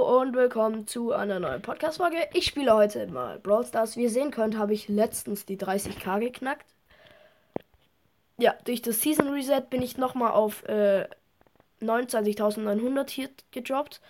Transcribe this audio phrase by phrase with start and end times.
[0.00, 2.26] Und willkommen zu einer neuen Podcast-Folge.
[2.32, 3.98] Ich spiele heute mal Brawl Stars.
[3.98, 6.64] Wie ihr sehen könnt, habe ich letztens die 30k geknackt.
[8.38, 11.06] Ja, durch das Season Reset bin ich nochmal auf äh,
[11.82, 14.00] 29.900 hier gedroppt.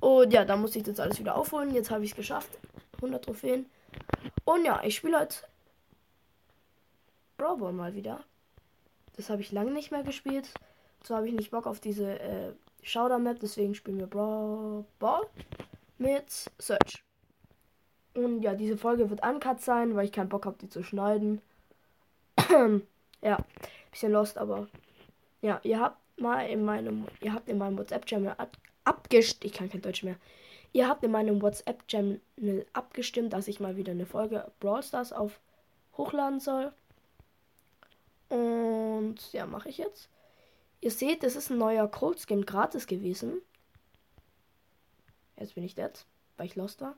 [0.00, 1.74] Und ja, da muss ich das alles wieder aufholen.
[1.74, 2.50] Jetzt habe ich es geschafft.
[2.96, 3.66] 100 Trophäen.
[4.46, 5.36] Und ja, ich spiele heute
[7.36, 8.24] Brawl Ball mal wieder.
[9.16, 10.48] Das habe ich lange nicht mehr gespielt.
[11.04, 12.52] So habe ich nicht Bock auf diese äh,
[12.82, 15.26] Showdown Map, deswegen spielen wir Ball
[15.98, 17.04] mit Search.
[18.14, 21.40] Und ja, diese Folge wird uncut sein, weil ich keinen Bock habe, die zu schneiden.
[23.22, 23.38] ja,
[23.90, 24.68] bisschen lost, aber
[25.40, 28.34] ja, ihr habt mal in meinem, ihr habt in meinem WhatsApp-Channel
[28.84, 30.16] abgestimmt, ich kann kein Deutsch mehr.
[30.72, 32.20] Ihr habt in meinem WhatsApp-Channel
[32.72, 35.40] abgestimmt, dass ich mal wieder eine Folge Brawl Stars auf
[35.96, 36.72] hochladen soll.
[38.28, 40.08] Und ja, mache ich jetzt.
[40.80, 43.42] Ihr seht, das ist ein neuer Cold Skin gratis gewesen.
[45.36, 45.92] Jetzt bin ich dead,
[46.36, 46.96] weil ich lost war.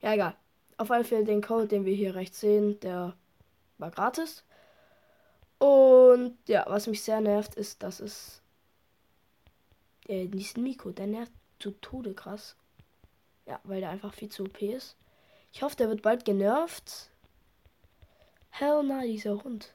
[0.00, 0.36] Ja, egal.
[0.76, 3.14] Auf alle Fälle den Code, den wir hier rechts sehen, der
[3.78, 4.44] war gratis.
[5.58, 8.42] Und ja, was mich sehr nervt, ist, dass es
[10.08, 12.56] äh, diesen Miko, der nervt zu Tode krass.
[13.46, 14.96] Ja, weil der einfach viel zu OP ist.
[15.52, 17.10] Ich hoffe, der wird bald genervt.
[18.50, 19.72] Hell na, dieser Hund.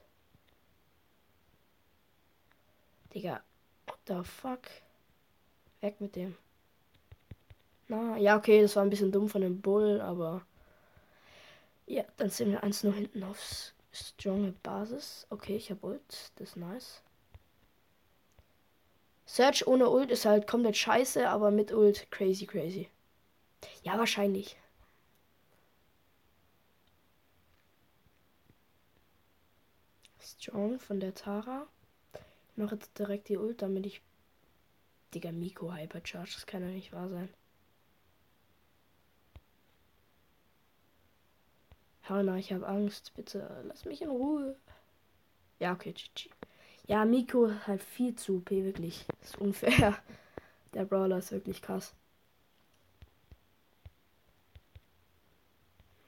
[3.14, 3.42] Digga.
[3.86, 4.68] What the fuck?
[5.80, 6.36] Weg mit dem.
[7.88, 10.46] Na, ja, okay, das war ein bisschen dumm von dem Bull, aber.
[11.86, 15.26] Ja, dann sind wir eins nur hinten aufs Stronge Basis.
[15.30, 16.32] Okay, ich hab Ult.
[16.36, 17.02] Das ist nice.
[19.24, 22.88] Search ohne Ult ist halt komplett scheiße, aber mit Ult crazy, crazy.
[23.82, 24.56] Ja, wahrscheinlich.
[30.20, 31.66] Strong von der Tara
[32.58, 34.02] mache jetzt direkt die Ult, damit ich.
[35.14, 37.30] Digga, Miko Hypercharge, das kann ja nicht wahr sein.
[42.02, 43.12] Hanna, ich habe Angst.
[43.14, 44.56] Bitte lass mich in Ruhe.
[45.58, 46.30] Ja, okay, GG.
[46.86, 49.06] Ja, Miko halt viel zu OP, wirklich.
[49.20, 49.96] Das ist unfair.
[50.74, 51.94] Der Brawler ist wirklich krass.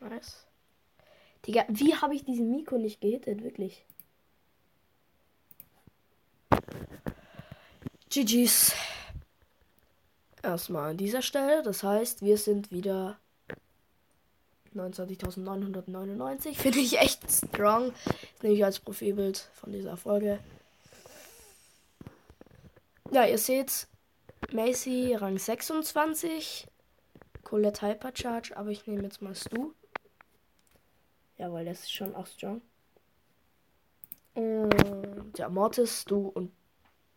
[0.00, 0.47] Nice.
[1.47, 3.43] Digga, wie habe ich diesen Miko nicht gehittet?
[3.43, 3.84] Wirklich.
[8.10, 8.75] GG's.
[10.43, 11.62] Erstmal an dieser Stelle.
[11.62, 13.19] Das heißt, wir sind wieder
[14.75, 16.56] 29.999.
[16.56, 17.93] Finde ich echt strong.
[18.04, 20.41] Das nehme ich als Profilbild von dieser Folge.
[23.12, 23.87] Ja, ihr seht,
[24.53, 26.66] Macy Rang 26.
[27.44, 29.72] Colette Hypercharge, aber ich nehme jetzt mal Stu.
[31.38, 32.60] Ja, weil das ist schon auch strong.
[34.34, 36.53] Und ja, Mortis, Stu und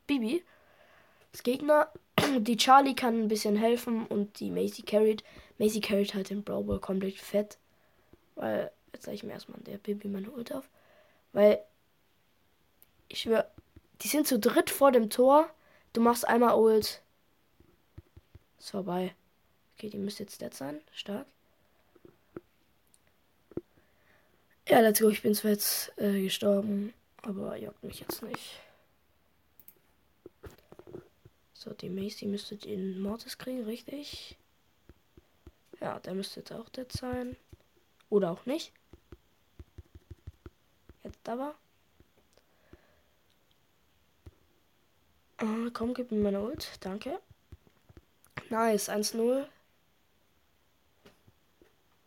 [0.08, 0.44] Bibi.
[1.34, 1.92] Das Gegner,
[2.40, 5.24] die Charlie kann ein bisschen helfen und die Macy carried.
[5.58, 7.58] Macy carried halt den Brawl komplett fett.
[8.36, 10.70] Weil, jetzt zeige ich mir erstmal der Baby meine Ult auf.
[11.34, 11.60] Weil,
[13.10, 13.52] ich schwör,
[14.02, 15.50] die sind zu dritt vor dem Tor.
[15.92, 17.02] Du machst einmal Ult.
[18.60, 19.14] Ist vorbei.
[19.76, 20.82] Okay, die müsste jetzt dead sein.
[20.92, 21.26] Stark.
[24.70, 25.10] Ja, let's go.
[25.10, 26.94] Ich bin zwar jetzt äh, gestorben,
[27.24, 28.60] aber juckt mich jetzt nicht.
[31.64, 34.38] So, die Macy müsste den Mortis kriegen, richtig?
[35.80, 37.38] Ja, der müsste jetzt auch dead sein.
[38.10, 38.74] Oder auch nicht.
[41.06, 41.56] Jetzt aber.
[45.38, 46.70] Ah, komm, gib mir meine Ult.
[46.82, 47.22] Danke.
[48.50, 49.48] Nice, 1-0.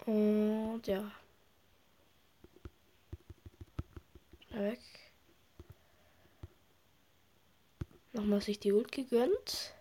[0.04, 1.10] Und ja.
[4.50, 4.80] Weg.
[8.16, 9.74] Nochmal sich die Ult gegönnt.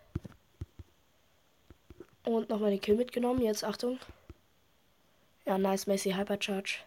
[2.25, 3.41] Und nochmal den Kill mitgenommen.
[3.41, 3.97] Jetzt Achtung.
[5.45, 6.79] Ja, nice Messi Hypercharge.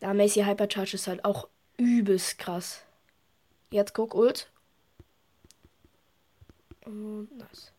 [0.00, 2.84] Ja, Messi Hypercharge ist halt auch übelst krass.
[3.72, 4.48] Jetzt guck Ult.
[6.84, 7.72] Und nice.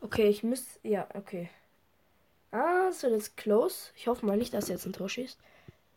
[0.00, 0.80] Okay, ich muss.
[0.82, 1.50] Ja, okay.
[2.50, 3.90] Ah, es wird jetzt close.
[3.94, 5.38] Ich hoffe mal nicht, dass er jetzt ein Tor schießt.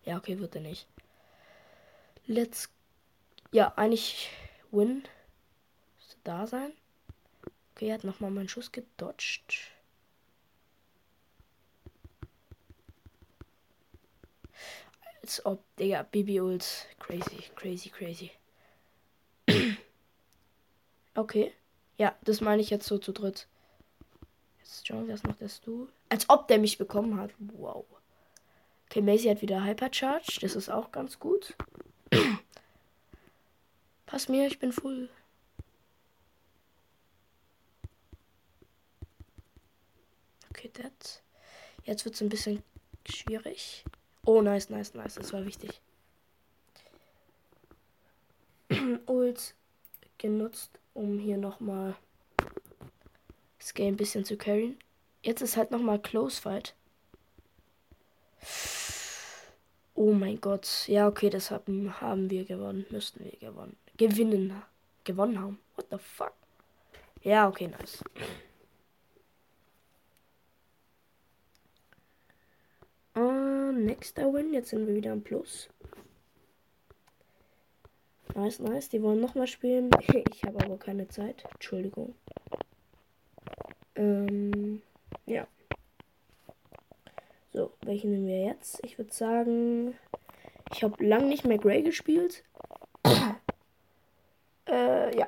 [0.04, 0.86] Ja, okay, wird er nicht.
[2.28, 2.70] Let's.
[3.54, 4.30] Ja, eigentlich
[4.72, 5.04] win.
[5.96, 6.74] Müsste da sein.
[7.74, 9.72] Okay, er hat nochmal meinen Schuss gedodged.
[15.22, 16.88] Als ob, Digga, Bibi Ult.
[17.00, 18.32] Crazy, crazy, crazy.
[21.16, 21.54] okay.
[21.98, 23.48] Ja, das meine ich jetzt so zu dritt.
[24.60, 25.88] Jetzt John, das macht das du.
[26.10, 27.32] Als ob der mich bekommen hat.
[27.40, 27.86] Wow.
[28.90, 30.40] Okay, Macy hat wieder Hypercharge.
[30.42, 31.56] Das ist auch ganz gut.
[34.07, 35.09] Pass mir, ich bin full.
[40.50, 41.21] Okay, das.
[41.83, 42.63] Jetzt wird es ein bisschen
[43.07, 43.83] schwierig.
[44.25, 45.15] Oh, nice, nice, nice.
[45.15, 45.81] Das war wichtig.
[49.06, 49.54] Ult
[50.18, 51.95] genutzt, um hier nochmal
[53.59, 54.80] das Game ein bisschen zu carryen.
[55.21, 56.75] Jetzt ist halt nochmal Close Fight.
[59.95, 60.88] Oh mein Gott.
[60.88, 62.86] Ja, okay, das haben, haben wir gewonnen.
[62.89, 63.75] Müssten wir gewonnen.
[63.98, 64.62] Gewinnen.
[65.04, 65.60] Gewonnen haben.
[65.76, 66.34] What the fuck?
[67.22, 68.04] Ja, okay, nice.
[73.16, 74.54] Uh, next I win.
[74.54, 75.70] Jetzt sind wir wieder am Plus.
[78.36, 78.90] Nice, nice.
[78.90, 79.90] Die wollen nochmal spielen.
[80.32, 81.44] Ich habe aber keine Zeit.
[81.54, 82.14] Entschuldigung.
[83.96, 84.84] Ähm,
[85.26, 85.48] ja.
[87.52, 88.80] So, welchen nehmen wir jetzt?
[88.86, 89.96] Ich würde sagen,
[90.72, 92.44] ich habe lang nicht mehr Grey gespielt.
[94.68, 95.28] äh, ja.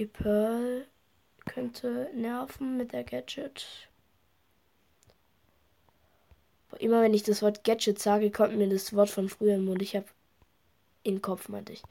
[0.00, 0.86] Okay, Pearl
[1.44, 3.66] könnte nerven mit der Gadget.
[6.78, 9.82] Immer wenn ich das Wort Gadget sage, kommt mir das Wort von früher im Mund.
[9.82, 10.06] Ich habe
[11.02, 11.82] in Kopf, meinte ich.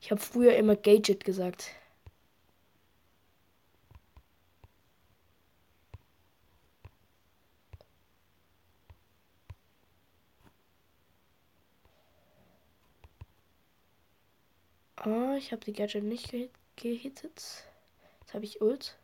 [0.00, 1.72] Ich habe früher immer Gadget gesagt.
[14.96, 16.48] Ah, ich habe die Gadget nicht ge
[16.80, 17.64] gehittet.
[18.20, 18.96] Jetzt habe ich Ult.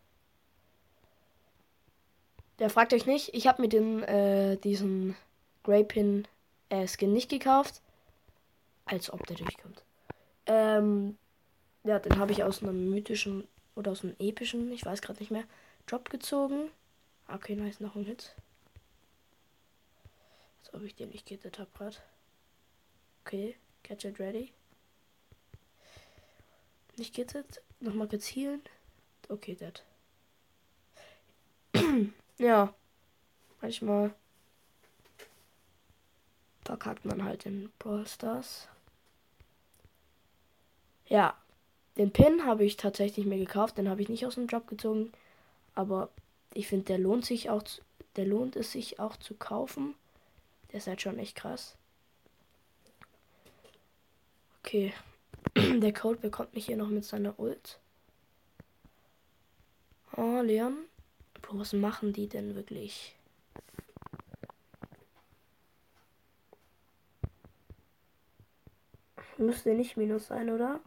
[2.58, 5.14] Der fragt euch nicht, ich habe mir den, äh, diesen
[5.62, 6.26] Greypin
[6.70, 7.82] äh, Skin nicht gekauft.
[8.86, 9.82] Als ob der durchkommt.
[10.46, 11.18] Ähm,
[11.84, 15.30] ja, den habe ich aus einem mythischen oder aus einem epischen, ich weiß gerade nicht
[15.30, 15.44] mehr,
[15.86, 16.70] Drop gezogen.
[17.28, 18.34] Okay, nice, noch ein Hit.
[20.60, 21.96] Als ob ich den nicht gehittet habe gerade.
[23.24, 24.52] Okay, Gadget ready.
[26.96, 27.62] Nicht gehittet.
[27.80, 28.62] Nochmal kurz healen.
[29.28, 29.82] Okay, dead.
[32.38, 32.72] ja.
[33.60, 34.14] Manchmal
[36.64, 38.68] verkackt man halt in Brawl Stars.
[41.08, 41.36] Ja,
[41.96, 45.12] den Pin habe ich tatsächlich mir gekauft, den habe ich nicht aus dem Job gezogen,
[45.74, 46.10] aber
[46.52, 47.62] ich finde, der lohnt sich auch,
[48.16, 49.94] der lohnt es sich auch zu kaufen.
[50.70, 51.76] Der ist halt schon echt krass.
[54.62, 54.92] Okay,
[55.56, 57.78] der Code bekommt mich hier noch mit seiner Ult.
[60.16, 60.76] Oh, Leon.
[61.42, 63.14] Bro, was machen die denn wirklich?
[69.38, 70.80] Müsste nicht Minus sein, oder?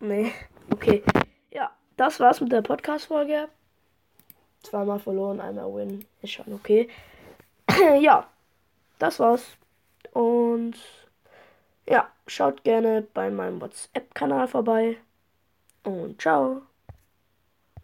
[0.00, 0.32] Nee.
[0.72, 1.02] Okay.
[1.50, 3.48] Ja, das war's mit der Podcast-Folge.
[4.62, 6.06] Zweimal verloren, einmal win.
[6.22, 6.88] Ist schon okay.
[8.00, 8.30] ja,
[9.00, 9.44] das war's.
[10.12, 10.76] Und
[11.88, 14.98] ja, schaut gerne bei meinem WhatsApp-Kanal vorbei.
[15.84, 16.62] Und ciao.